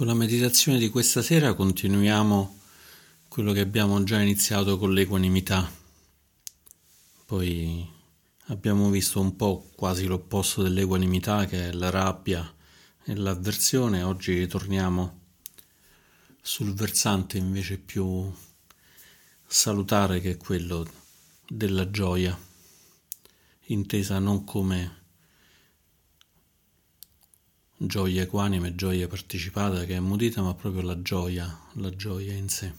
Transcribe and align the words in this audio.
Con 0.00 0.08
la 0.08 0.14
meditazione 0.14 0.78
di 0.78 0.88
questa 0.88 1.20
sera 1.20 1.52
continuiamo 1.52 2.58
quello 3.28 3.52
che 3.52 3.60
abbiamo 3.60 4.02
già 4.02 4.18
iniziato 4.18 4.78
con 4.78 4.94
l'equanimità. 4.94 5.70
Poi 7.26 7.86
abbiamo 8.46 8.88
visto 8.88 9.20
un 9.20 9.36
po' 9.36 9.68
quasi 9.74 10.06
l'opposto 10.06 10.62
dell'equanimità 10.62 11.44
che 11.44 11.68
è 11.68 11.72
la 11.72 11.90
rabbia 11.90 12.50
e 13.04 13.14
l'avversione. 13.14 14.02
Oggi 14.02 14.38
ritorniamo 14.38 15.20
sul 16.40 16.72
versante 16.72 17.36
invece 17.36 17.76
più 17.76 18.32
salutare 19.46 20.22
che 20.22 20.30
è 20.30 20.36
quello 20.38 20.90
della 21.46 21.90
gioia, 21.90 22.38
intesa 23.66 24.18
non 24.18 24.44
come 24.44 24.99
gioia 27.82 28.22
equanime, 28.22 28.74
gioia 28.74 29.08
partecipata 29.08 29.86
che 29.86 29.96
è 29.96 30.00
mudita, 30.00 30.42
ma 30.42 30.54
proprio 30.54 30.82
la 30.82 31.00
gioia, 31.00 31.58
la 31.74 31.88
gioia 31.96 32.34
in 32.34 32.48
sé. 32.50 32.72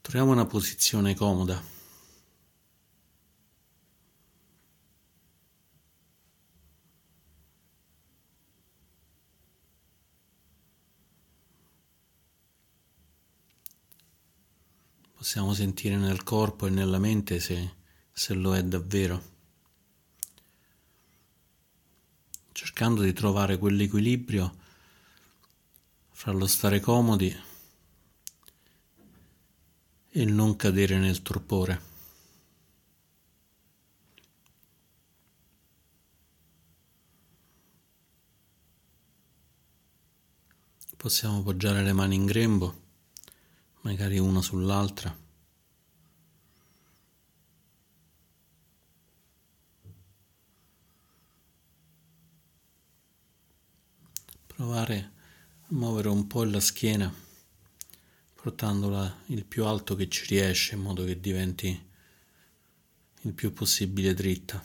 Troviamo 0.00 0.32
una 0.32 0.46
posizione 0.46 1.14
comoda. 1.14 1.62
Possiamo 15.12 15.54
sentire 15.54 15.96
nel 15.96 16.22
corpo 16.24 16.66
e 16.66 16.70
nella 16.70 16.98
mente 16.98 17.40
se 17.40 17.82
se 18.16 18.32
lo 18.32 18.54
è 18.54 18.62
davvero, 18.62 19.32
cercando 22.52 23.02
di 23.02 23.12
trovare 23.12 23.58
quell'equilibrio 23.58 24.56
fra 26.10 26.30
lo 26.30 26.46
stare 26.46 26.78
comodi 26.78 27.36
e 30.10 30.22
il 30.22 30.32
non 30.32 30.54
cadere 30.54 30.96
nel 30.96 31.22
torpore. 31.22 31.92
Possiamo 40.96 41.40
appoggiare 41.40 41.82
le 41.82 41.92
mani 41.92 42.14
in 42.14 42.26
grembo, 42.26 42.82
magari 43.80 44.18
una 44.18 44.40
sull'altra. 44.40 45.23
Provare 54.54 55.12
a 55.62 55.66
muovere 55.70 56.08
un 56.08 56.28
po' 56.28 56.44
la 56.44 56.60
schiena, 56.60 57.12
portandola 58.34 59.22
il 59.26 59.44
più 59.44 59.64
alto 59.64 59.96
che 59.96 60.08
ci 60.08 60.26
riesce 60.26 60.76
in 60.76 60.80
modo 60.80 61.04
che 61.04 61.18
diventi 61.18 61.88
il 63.22 63.32
più 63.32 63.52
possibile 63.52 64.14
dritta. 64.14 64.64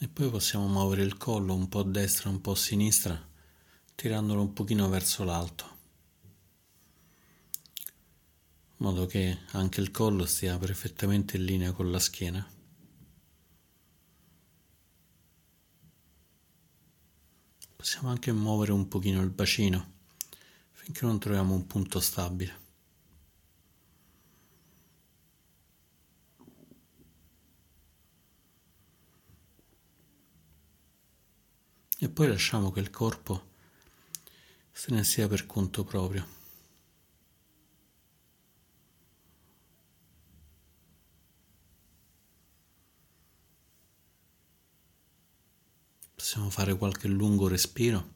E 0.00 0.08
poi 0.08 0.30
possiamo 0.30 0.68
muovere 0.68 1.02
il 1.02 1.16
collo 1.16 1.54
un 1.54 1.68
po' 1.68 1.80
a 1.80 1.84
destra, 1.84 2.28
un 2.28 2.40
po' 2.42 2.52
a 2.52 2.56
sinistra, 2.56 3.28
tirandolo 3.94 4.42
un 4.42 4.52
pochino 4.52 4.88
verso 4.90 5.24
l'alto, 5.24 5.76
in 8.76 8.86
modo 8.86 9.06
che 9.06 9.38
anche 9.52 9.80
il 9.80 9.90
collo 9.90 10.26
stia 10.26 10.58
perfettamente 10.58 11.38
in 11.38 11.44
linea 11.44 11.72
con 11.72 11.90
la 11.90 11.98
schiena. 11.98 12.57
Possiamo 17.88 18.10
anche 18.10 18.32
muovere 18.32 18.72
un 18.72 18.86
pochino 18.86 19.22
il 19.22 19.30
bacino 19.30 19.92
finché 20.72 21.06
non 21.06 21.18
troviamo 21.18 21.54
un 21.54 21.66
punto 21.66 22.00
stabile. 22.00 22.60
E 31.98 32.08
poi 32.10 32.28
lasciamo 32.28 32.70
che 32.72 32.80
il 32.80 32.90
corpo 32.90 33.52
se 34.70 34.92
ne 34.92 35.02
sia 35.02 35.26
per 35.26 35.46
conto 35.46 35.82
proprio. 35.82 36.37
Possiamo 46.18 46.50
fare 46.50 46.76
qualche 46.76 47.06
lungo 47.06 47.46
respiro. 47.46 48.14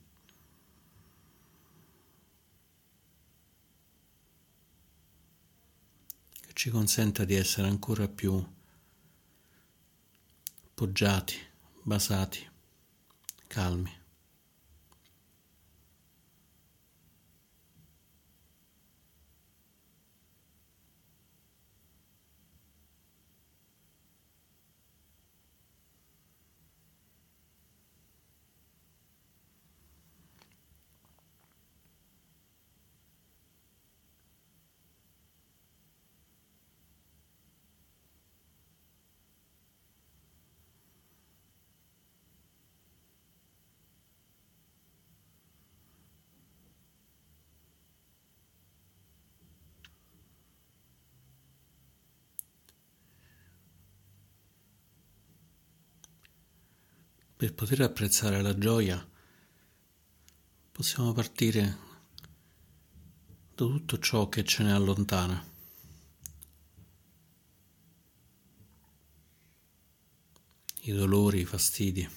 Che 6.40 6.50
ci 6.52 6.68
consenta 6.70 7.24
di 7.24 7.36
essere 7.36 7.68
ancora 7.68 8.08
più 8.08 8.44
poggiati, 10.74 11.36
basati, 11.84 12.50
calmi. 13.46 14.01
Per 57.42 57.54
poter 57.54 57.80
apprezzare 57.80 58.40
la 58.40 58.56
gioia 58.56 59.04
possiamo 60.70 61.12
partire 61.12 61.76
da 63.52 63.66
tutto 63.66 63.98
ciò 63.98 64.28
che 64.28 64.44
ce 64.44 64.62
ne 64.62 64.72
allontana. 64.72 65.44
I 70.82 70.92
dolori, 70.92 71.40
i 71.40 71.44
fastidi, 71.44 72.08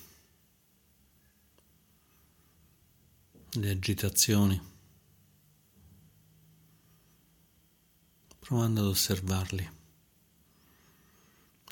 le 3.54 3.70
agitazioni, 3.72 4.62
provando 8.38 8.82
ad 8.82 8.88
osservarli 8.90 9.72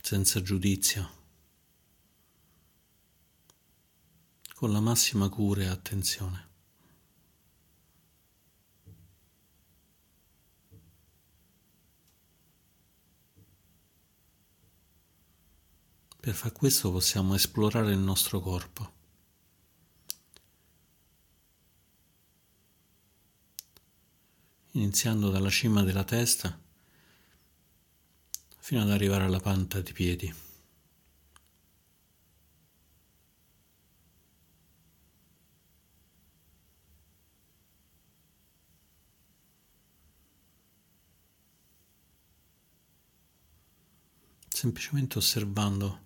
senza 0.02 0.42
giudizio. 0.42 1.22
Con 4.64 4.72
la 4.72 4.80
massima 4.80 5.28
cura 5.28 5.64
e 5.64 5.68
attenzione. 5.68 6.48
Per 16.18 16.34
far 16.34 16.54
questo 16.54 16.94
possiamo 16.94 17.36
esplorare 17.36 17.92
il 17.92 17.98
nostro 17.98 18.40
corpo. 18.40 18.92
Iniziando 24.72 25.30
dalla 25.30 25.50
cima 25.50 25.84
della 25.84 26.06
testa 26.06 26.58
fino 28.60 28.82
ad 28.82 28.92
arrivare 28.92 29.26
alla 29.26 29.42
panta 29.42 29.82
di 29.82 29.92
piedi. 29.92 30.34
Semplicemente 44.64 45.18
osservando 45.18 46.06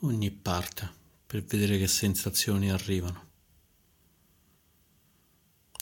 ogni 0.00 0.30
parte 0.30 0.92
per 1.24 1.42
vedere 1.42 1.78
che 1.78 1.86
sensazioni 1.86 2.70
arrivano, 2.70 3.30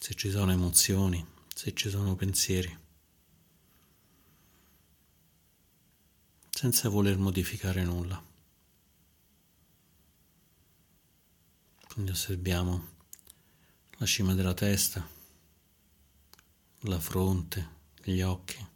se 0.00 0.14
ci 0.14 0.30
sono 0.30 0.52
emozioni, 0.52 1.26
se 1.52 1.74
ci 1.74 1.90
sono 1.90 2.14
pensieri, 2.14 2.78
senza 6.48 6.88
voler 6.88 7.18
modificare 7.18 7.82
nulla. 7.82 8.24
Quindi 11.88 12.12
osserviamo 12.12 12.88
la 13.96 14.06
cima 14.06 14.32
della 14.34 14.54
testa, 14.54 15.04
la 16.82 17.00
fronte, 17.00 17.68
gli 18.04 18.20
occhi. 18.20 18.69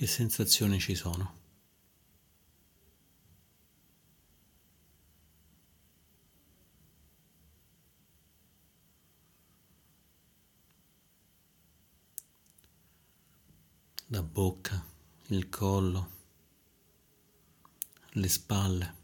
Che 0.00 0.06
sensazioni 0.06 0.80
ci 0.80 0.94
sono? 0.94 1.36
la 14.06 14.22
bocca, 14.22 14.82
il 15.26 15.50
collo, 15.50 16.10
le 18.12 18.28
spalle. 18.28 18.99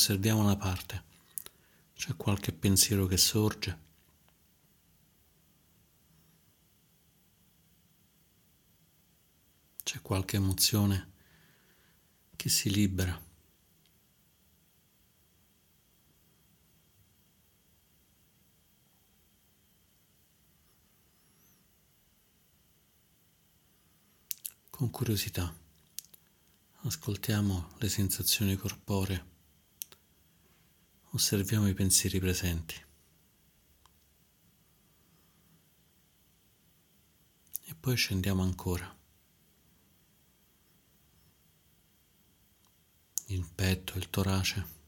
Osserviamo 0.00 0.40
una 0.40 0.56
parte, 0.56 1.02
c'è 1.94 2.16
qualche 2.16 2.52
pensiero 2.52 3.06
che 3.06 3.18
sorge. 3.18 3.88
c'è 9.82 10.00
qualche 10.02 10.36
emozione 10.36 11.10
che 12.36 12.48
si 12.48 12.70
libera. 12.70 13.20
Con 24.70 24.90
curiosità 24.90 25.52
ascoltiamo 26.82 27.72
le 27.78 27.88
sensazioni 27.88 28.54
corporee, 28.54 29.29
osserviamo 31.10 31.68
i 31.68 31.74
pensieri 31.74 32.18
presenti. 32.18 32.74
E 37.64 37.74
poi 37.74 37.96
scendiamo 37.96 38.42
ancora. 38.42 38.98
il 43.34 43.48
petto, 43.54 43.96
il 43.96 44.10
torace. 44.10 44.78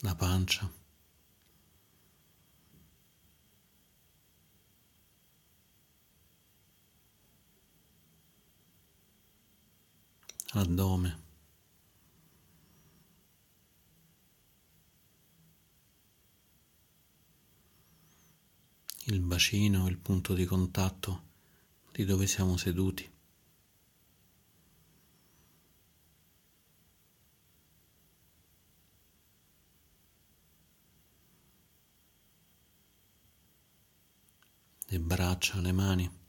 La 0.00 0.14
pancia. 0.14 0.85
L'addome. 10.56 11.24
il 19.08 19.20
bacino, 19.20 19.86
il 19.86 19.98
punto 19.98 20.32
di 20.34 20.44
contatto 20.46 21.24
di 21.92 22.04
dove 22.04 22.26
siamo 22.26 22.56
seduti. 22.56 23.08
Le 34.86 35.00
braccia, 35.00 35.60
le 35.60 35.72
mani. 35.72 36.25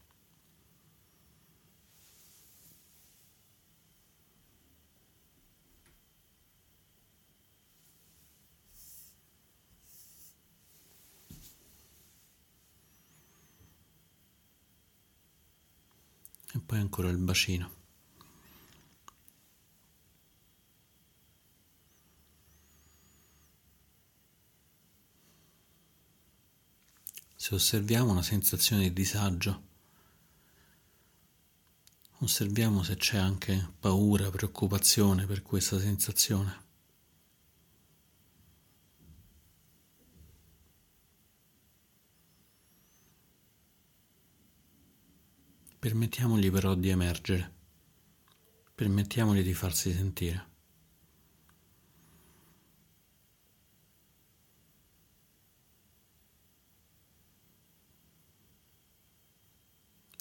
E 16.53 16.59
poi 16.59 16.79
ancora 16.79 17.09
il 17.09 17.17
bacino. 17.17 17.75
Se 27.35 27.55
osserviamo 27.55 28.11
una 28.11 28.23
sensazione 28.23 28.83
di 28.83 28.93
disagio, 28.93 29.63
osserviamo 32.19 32.83
se 32.83 32.95
c'è 32.97 33.17
anche 33.17 33.73
paura, 33.79 34.29
preoccupazione 34.29 35.25
per 35.25 35.43
questa 35.43 35.79
sensazione. 35.79 36.66
Permettiamogli 45.87 46.51
però 46.51 46.75
di 46.75 46.89
emergere, 46.89 47.53
permettiamogli 48.75 49.41
di 49.41 49.53
farsi 49.53 49.93
sentire. 49.93 50.45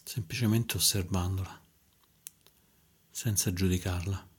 semplicemente 0.05 0.77
osservandola, 0.77 1.61
senza 3.11 3.53
giudicarla. 3.53 4.36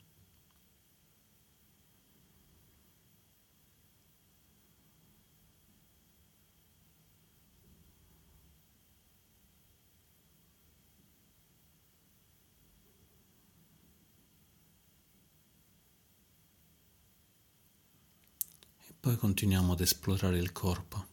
Continuiamo 19.18 19.72
ad 19.72 19.80
esplorare 19.80 20.38
il 20.38 20.52
corpo, 20.52 21.06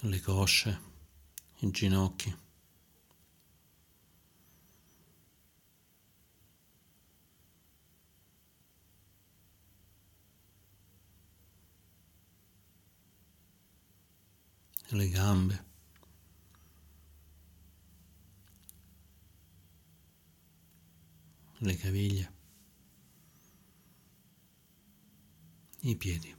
le 0.00 0.20
cosce, 0.20 0.80
i 1.60 1.70
ginocchi. 1.70 2.46
le 14.90 15.08
gambe. 15.08 15.64
Le 21.58 21.76
caviglie. 21.76 22.37
I 25.80 25.96
piedi. 25.96 26.34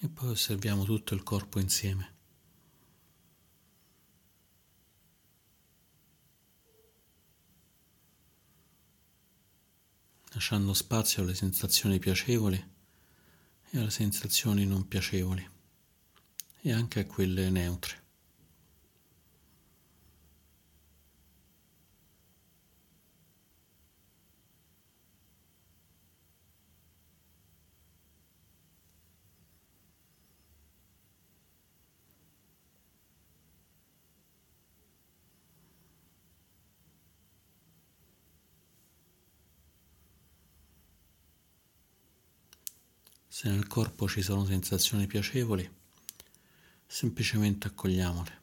E 0.00 0.08
poi 0.08 0.28
osserviamo 0.28 0.84
tutto 0.84 1.14
il 1.14 1.22
corpo 1.22 1.58
insieme. 1.58 2.12
lasciando 10.34 10.74
spazio 10.74 11.22
alle 11.22 11.34
sensazioni 11.34 12.00
piacevoli 12.00 12.73
e 13.74 13.78
alle 13.78 13.90
sensazioni 13.90 14.64
non 14.64 14.86
piacevoli 14.86 15.44
e 16.60 16.72
anche 16.72 17.00
a 17.00 17.06
quelle 17.06 17.50
neutre. 17.50 18.02
Se 43.44 43.50
nel 43.50 43.66
corpo 43.66 44.08
ci 44.08 44.22
sono 44.22 44.46
sensazioni 44.46 45.06
piacevoli, 45.06 45.70
semplicemente 46.86 47.66
accogliamole. 47.66 48.42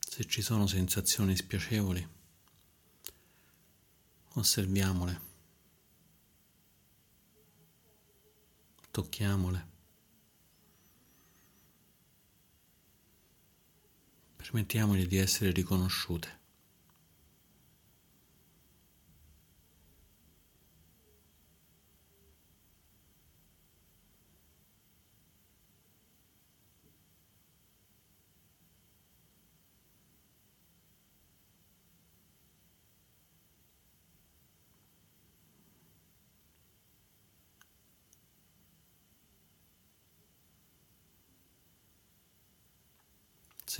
Se 0.00 0.24
ci 0.24 0.42
sono 0.42 0.66
sensazioni 0.66 1.36
spiacevoli, 1.36 2.04
osserviamole, 4.32 5.20
tocchiamole, 8.90 9.68
permettiamogli 14.34 15.06
di 15.06 15.18
essere 15.18 15.52
riconosciute. 15.52 16.41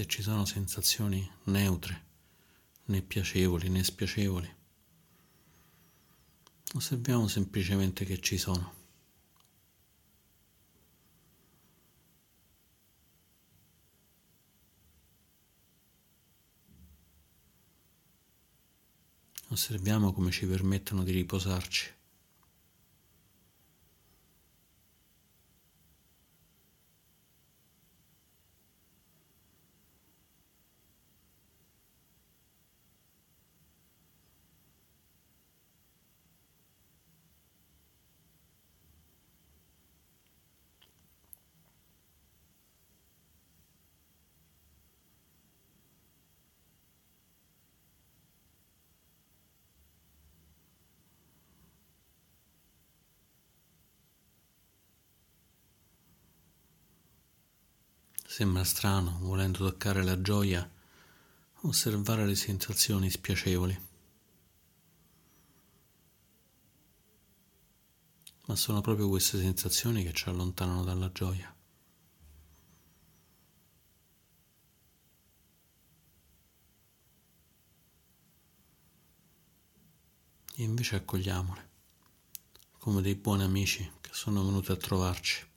Se 0.02 0.08
ci 0.08 0.22
sono 0.22 0.44
sensazioni 0.44 1.30
neutre, 1.44 2.04
né 2.86 3.02
piacevoli 3.02 3.68
né 3.68 3.84
spiacevoli. 3.84 4.52
Osserviamo 6.74 7.28
semplicemente 7.28 8.04
che 8.04 8.18
ci 8.18 8.36
sono. 8.36 8.80
Osserviamo 19.50 20.12
come 20.12 20.32
ci 20.32 20.46
permettono 20.46 21.04
di 21.04 21.12
riposarci. 21.12 22.01
Sembra 58.32 58.64
strano, 58.64 59.18
volendo 59.20 59.58
toccare 59.58 60.02
la 60.02 60.18
gioia, 60.22 60.66
osservare 61.64 62.24
le 62.24 62.34
sensazioni 62.34 63.10
spiacevoli. 63.10 63.78
Ma 68.46 68.56
sono 68.56 68.80
proprio 68.80 69.10
queste 69.10 69.36
sensazioni 69.38 70.02
che 70.02 70.14
ci 70.14 70.30
allontanano 70.30 70.82
dalla 70.82 71.12
gioia. 71.12 71.54
E 80.54 80.62
invece 80.62 80.96
accogliamole 80.96 81.68
come 82.78 83.02
dei 83.02 83.14
buoni 83.14 83.42
amici 83.42 83.92
che 84.00 84.10
sono 84.10 84.42
venuti 84.42 84.72
a 84.72 84.76
trovarci. 84.76 85.51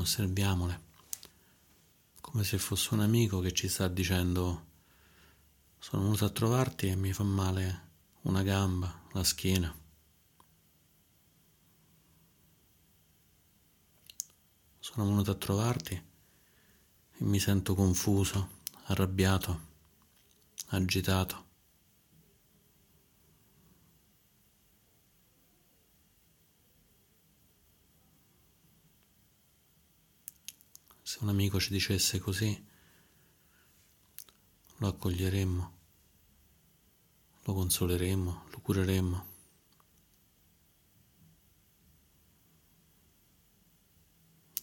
Osserviamole, 0.00 0.80
come 2.20 2.44
se 2.44 2.58
fosse 2.58 2.94
un 2.94 3.00
amico 3.00 3.40
che 3.40 3.52
ci 3.52 3.68
sta 3.68 3.88
dicendo 3.88 4.70
sono 5.78 6.02
venuto 6.02 6.24
a 6.24 6.30
trovarti 6.30 6.86
e 6.86 6.94
mi 6.94 7.12
fa 7.12 7.24
male 7.24 7.90
una 8.22 8.42
gamba, 8.42 9.02
la 9.12 9.24
schiena. 9.24 9.76
Sono 14.78 15.06
venuto 15.06 15.32
a 15.32 15.34
trovarti 15.34 15.94
e 15.94 17.24
mi 17.24 17.40
sento 17.40 17.74
confuso, 17.74 18.60
arrabbiato, 18.84 19.60
agitato. 20.68 21.50
Se 31.12 31.18
un 31.20 31.28
amico 31.28 31.60
ci 31.60 31.70
dicesse 31.70 32.18
così, 32.20 32.66
lo 34.76 34.88
accoglieremmo, 34.88 35.78
lo 37.42 37.52
consoleremmo, 37.52 38.44
lo 38.50 38.60
cureremmo. 38.60 39.26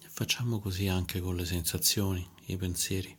E 0.01 0.09
facciamo 0.09 0.59
così 0.59 0.87
anche 0.87 1.19
con 1.19 1.35
le 1.35 1.45
sensazioni, 1.45 2.27
i 2.45 2.57
pensieri 2.57 3.15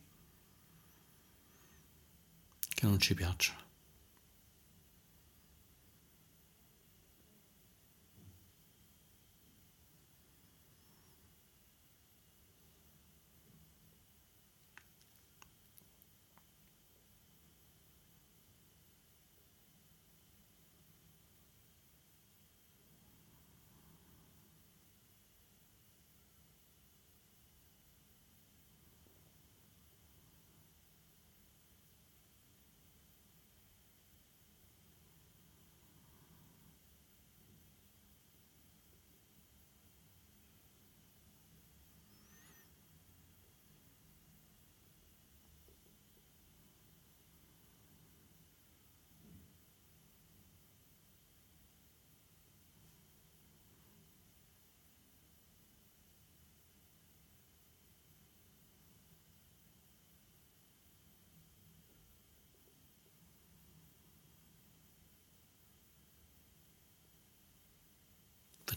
che 2.67 2.85
non 2.85 2.99
ci 2.99 3.13
piacciono. 3.13 3.70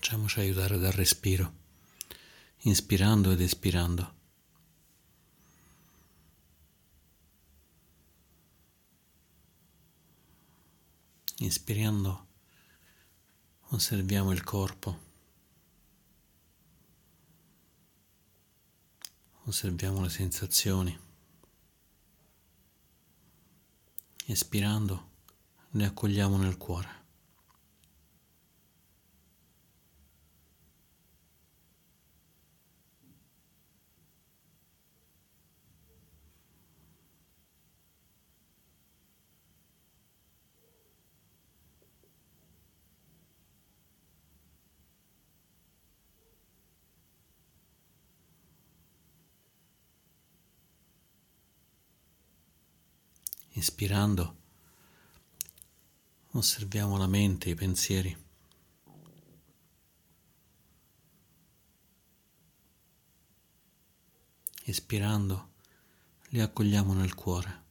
Facciamoci 0.04 0.40
aiutare 0.40 0.76
dal 0.76 0.92
respiro, 0.92 1.50
inspirando 2.64 3.30
ed 3.30 3.40
espirando. 3.40 4.14
Inspirando 11.38 12.26
osserviamo 13.68 14.32
il 14.32 14.44
corpo, 14.44 15.00
osserviamo 19.44 20.02
le 20.02 20.10
sensazioni. 20.10 21.00
Espirando 24.26 25.12
ne 25.70 25.86
accogliamo 25.86 26.36
nel 26.36 26.58
cuore. 26.58 27.03
Ispirando, 53.64 54.36
osserviamo 56.32 56.98
la 56.98 57.06
mente, 57.06 57.48
i 57.48 57.54
pensieri. 57.54 58.14
Espirando, 64.64 65.52
li 66.28 66.40
accogliamo 66.42 66.92
nel 66.92 67.14
cuore. 67.14 67.63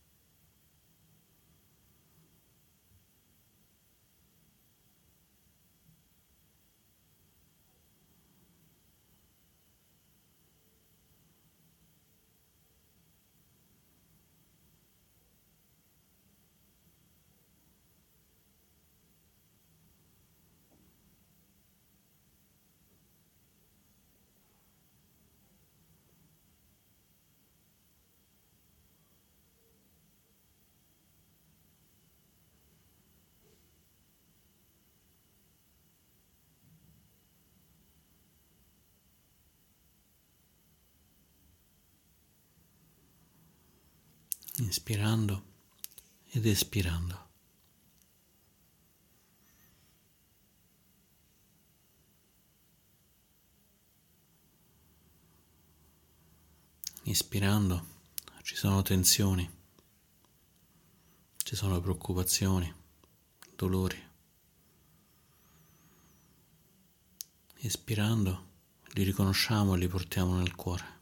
Inspirando 44.63 45.51
ed 46.29 46.45
espirando. 46.45 47.21
Ispirando 57.03 57.85
ci 58.43 58.55
sono 58.55 58.81
tensioni, 58.81 59.47
ci 61.35 61.55
sono 61.55 61.81
preoccupazioni, 61.81 62.73
dolori. 63.55 64.01
Espirando 67.55 68.51
li 68.93 69.03
riconosciamo 69.03 69.75
e 69.75 69.77
li 69.77 69.87
portiamo 69.87 70.37
nel 70.37 70.55
cuore. 70.55 71.01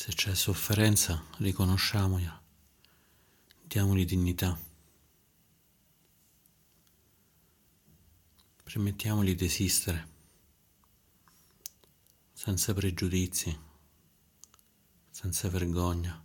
Se 0.00 0.12
c'è 0.14 0.34
sofferenza, 0.34 1.22
riconosciamola, 1.36 2.42
diamogli 3.62 4.06
dignità. 4.06 4.58
Permettiamogli 8.64 9.34
di 9.34 9.44
esistere, 9.44 10.08
senza 12.32 12.72
pregiudizi, 12.72 13.54
senza 15.10 15.50
vergogna. 15.50 16.24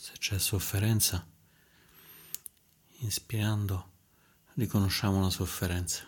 Se 0.00 0.07
c'è 0.18 0.38
sofferenza, 0.38 1.26
inspirando 2.98 3.92
riconosciamo 4.54 5.20
la 5.20 5.30
sofferenza. 5.30 6.04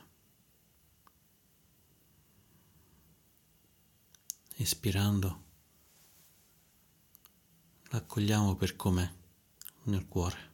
Espirando 4.56 5.44
l'accogliamo 7.90 8.56
per 8.56 8.76
com'è 8.76 9.10
nel 9.84 10.06
cuore. 10.06 10.49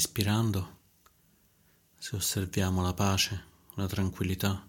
Ispirando, 0.00 0.78
se 1.98 2.16
osserviamo 2.16 2.80
la 2.80 2.94
pace, 2.94 3.44
la 3.74 3.86
tranquillità, 3.86 4.66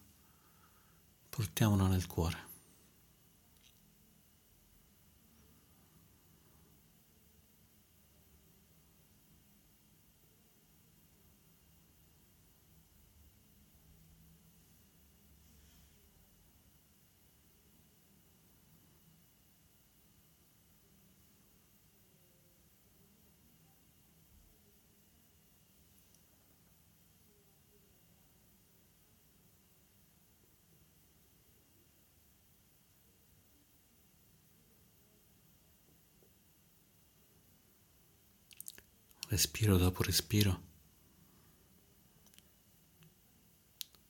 portiamola 1.30 1.88
nel 1.88 2.06
cuore. 2.06 2.51
Respiro 39.32 39.78
dopo 39.78 40.04
respiro. 40.04 40.62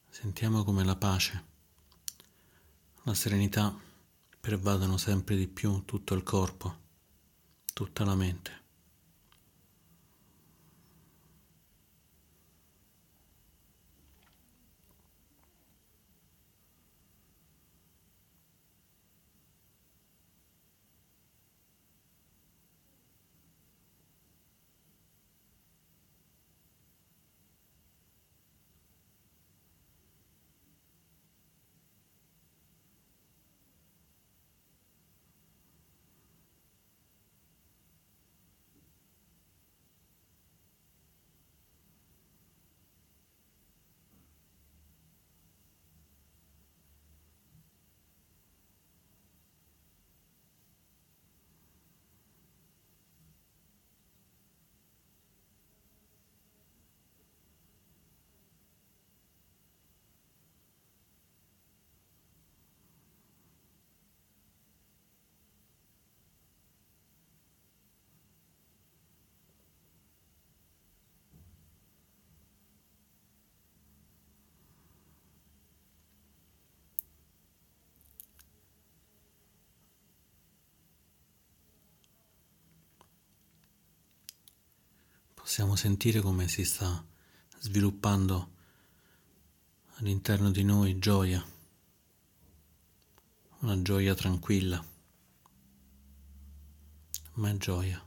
Sentiamo 0.10 0.64
come 0.64 0.84
la 0.84 0.96
pace, 0.96 1.46
la 3.04 3.14
serenità 3.14 3.72
pervadano 4.40 4.98
sempre 4.98 5.36
di 5.36 5.48
più 5.48 5.86
tutto 5.86 6.16
il 6.16 6.24
corpo, 6.24 6.76
tutta 7.72 8.04
la 8.04 8.16
mente. 8.16 8.61
Possiamo 85.52 85.76
sentire 85.76 86.22
come 86.22 86.48
si 86.48 86.64
sta 86.64 87.06
sviluppando 87.60 88.52
all'interno 89.96 90.50
di 90.50 90.64
noi 90.64 90.98
gioia, 90.98 91.46
una 93.60 93.82
gioia 93.82 94.16
tranquilla, 94.16 94.82
ma 97.34 97.50
è 97.50 97.58
gioia. 97.58 98.02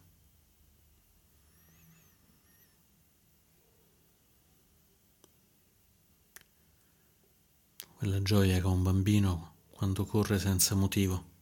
Quella 7.96 8.22
gioia 8.22 8.58
che 8.58 8.66
ha 8.66 8.68
un 8.68 8.82
bambino 8.82 9.56
quando 9.68 10.06
corre 10.06 10.38
senza 10.38 10.74
motivo. 10.74 11.32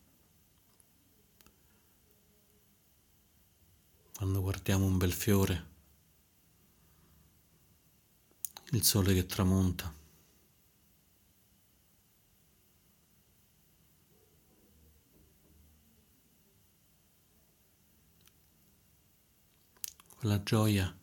Quando 4.17 4.41
guardiamo 4.41 4.85
un 4.85 4.99
bel 4.99 5.13
fiore, 5.13 5.71
il 8.73 8.85
sole 8.85 9.15
che 9.15 9.27
tramonta. 9.27 10.01
quella 20.23 20.41
gioia 20.45 20.97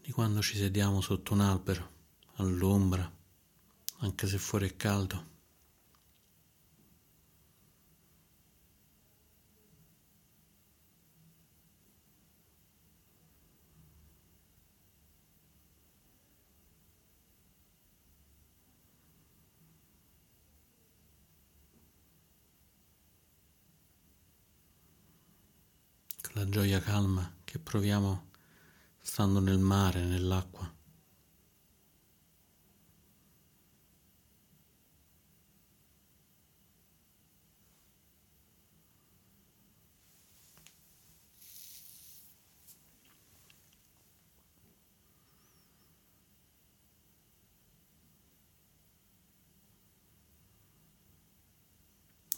di 0.00 0.10
quando 0.10 0.40
ci 0.40 0.56
sediamo 0.56 1.02
sotto 1.02 1.34
un 1.34 1.40
albero, 1.40 1.90
all'ombra, 2.36 3.14
anche 3.98 4.26
se 4.26 4.38
fuori 4.38 4.70
è 4.70 4.74
caldo. 4.74 5.37
La 26.38 26.48
gioia 26.48 26.78
calma 26.78 27.34
che 27.42 27.58
proviamo 27.58 28.30
stando 29.00 29.40
nel 29.40 29.58
mare, 29.58 30.04
nell'acqua. 30.04 30.72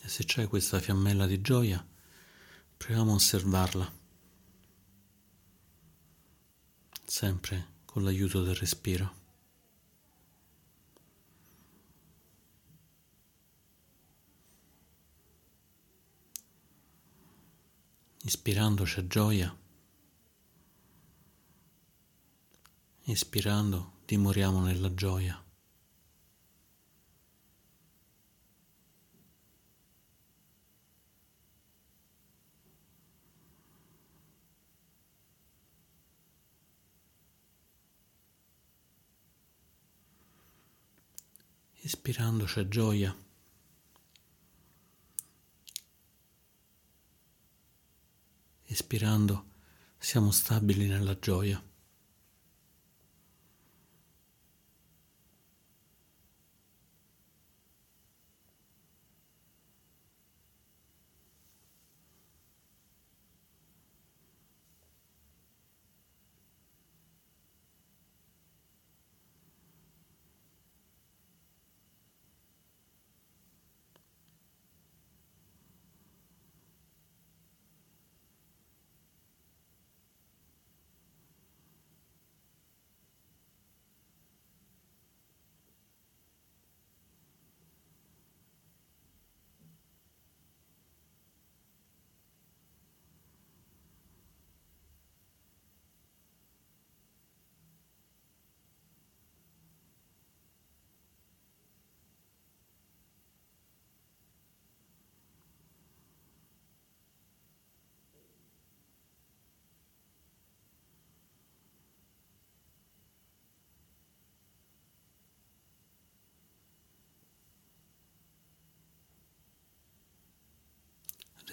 Se 0.02 0.24
c'è 0.24 0.48
questa 0.48 0.80
fiammella 0.80 1.26
di 1.26 1.42
gioia, 1.42 1.86
proviamo 2.80 3.12
a 3.12 3.16
osservarla. 3.16 3.98
sempre 7.04 7.66
con 7.84 8.04
l'aiuto 8.04 8.42
del 8.42 8.54
respiro. 8.54 9.18
Ispirando 18.22 18.84
c'è 18.84 19.06
gioia, 19.06 19.54
espirando 23.04 23.98
dimoriamo 24.06 24.62
nella 24.62 24.94
gioia. 24.94 25.49
Ispirando 41.92 42.44
c'è 42.44 42.68
gioia. 42.68 43.12
Espirando 48.62 49.46
siamo 49.98 50.30
stabili 50.30 50.86
nella 50.86 51.18
gioia. 51.18 51.60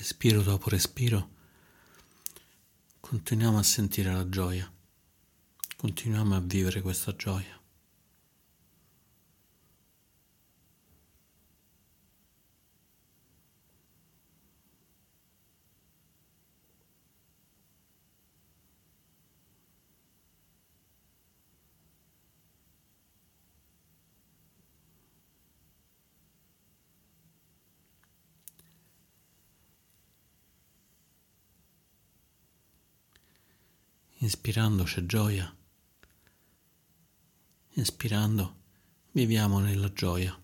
Respiro 0.07 0.41
dopo 0.41 0.69
respiro, 0.69 1.31
continuiamo 3.01 3.57
a 3.57 3.63
sentire 3.63 4.09
la 4.13 4.29
gioia, 4.29 4.71
continuiamo 5.75 6.33
a 6.33 6.39
vivere 6.39 6.79
questa 6.79 7.13
gioia. 7.13 7.59
Inspirando 34.27 34.83
c'è 34.83 35.05
gioia. 35.05 35.49
Inspirando 37.75 38.55
viviamo 39.13 39.59
nella 39.59 39.89
gioia. 39.93 40.37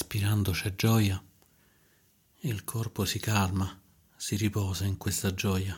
Inspirando 0.00 0.52
c'è 0.52 0.76
gioia. 0.76 1.20
Il 2.42 2.62
corpo 2.62 3.04
si 3.04 3.18
calma, 3.18 3.82
si 4.14 4.36
riposa 4.36 4.84
in 4.84 4.96
questa 4.96 5.34
gioia. 5.34 5.76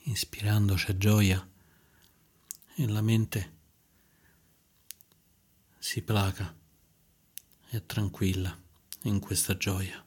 Inspirando 0.00 0.74
c'è 0.74 0.98
gioia. 0.98 1.50
E 2.74 2.86
la 2.86 3.00
mente 3.00 3.56
si 5.78 6.02
placa, 6.02 6.54
è 7.70 7.86
tranquilla 7.86 8.61
in 9.04 9.20
questa 9.20 9.56
gioia. 9.56 10.04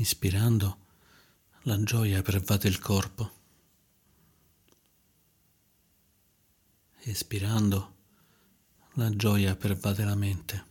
Inspirando, 0.00 0.78
la 1.62 1.82
gioia 1.82 2.22
pervade 2.22 2.68
il 2.68 2.78
corpo. 2.78 3.32
Espirando, 7.00 7.94
la 8.94 9.10
gioia 9.10 9.56
pervade 9.56 10.04
la 10.04 10.14
mente. 10.14 10.68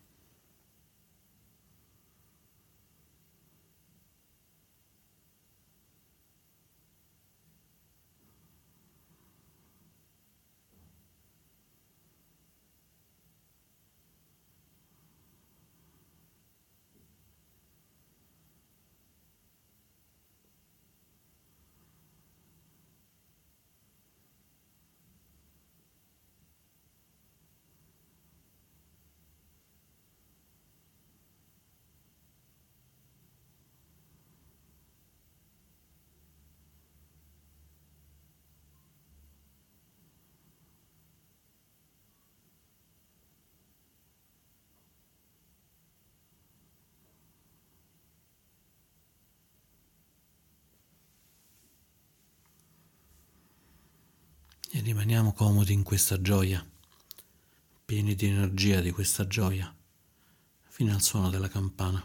e 54.76 54.76
rimaniamo 54.87 55.33
comodi 55.33 55.73
in 55.73 55.83
questa 55.83 56.21
gioia, 56.21 56.65
pieni 57.83 58.15
di 58.15 58.27
energia 58.27 58.79
di 58.79 58.91
questa 58.91 59.27
gioia, 59.27 59.75
fino 60.69 60.93
al 60.93 61.01
suono 61.01 61.29
della 61.29 61.49
campana. 61.49 62.01